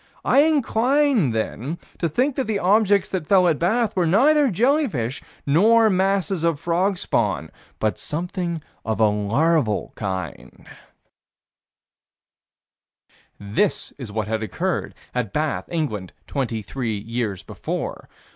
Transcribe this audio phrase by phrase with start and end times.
[0.25, 5.21] I incline, then, to think that the objects that fell at Bath were neither jellyfish
[5.45, 10.65] nor masses of frog spawn, but something of a larval kind
[13.39, 18.09] This is what had occurred at Bath, England, 23 years before.